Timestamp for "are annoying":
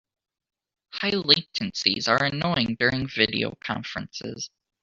2.07-2.75